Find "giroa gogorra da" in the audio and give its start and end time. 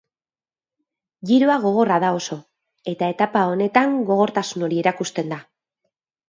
1.31-2.09